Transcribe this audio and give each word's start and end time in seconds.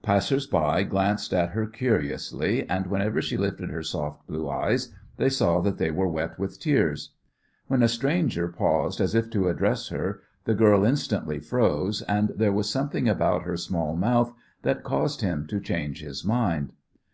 Passers 0.00 0.46
by 0.46 0.82
glanced 0.84 1.34
at 1.34 1.50
her 1.50 1.66
curiously, 1.66 2.66
and 2.70 2.86
whenever 2.86 3.20
she 3.20 3.36
lifted 3.36 3.68
her 3.68 3.82
soft 3.82 4.26
blue 4.26 4.48
eyes 4.48 4.94
they 5.18 5.28
saw 5.28 5.60
that 5.60 5.76
they 5.76 5.90
were 5.90 6.08
wet 6.08 6.38
with 6.38 6.58
tears. 6.58 7.10
When 7.66 7.82
a 7.82 7.88
stranger 7.88 8.48
paused 8.48 8.98
as 8.98 9.14
if 9.14 9.28
to 9.32 9.48
address 9.50 9.88
her 9.88 10.22
the 10.46 10.54
girl 10.54 10.86
instantly 10.86 11.38
froze, 11.38 12.00
and 12.00 12.30
there 12.34 12.50
was 12.50 12.70
something 12.70 13.10
about 13.10 13.42
her 13.42 13.58
small 13.58 13.94
mouth 13.94 14.32
that 14.62 14.84
caused 14.84 15.20
him 15.20 15.46
to 15.48 15.60
change 15.60 16.00
his 16.00 16.24
mind. 16.24 16.72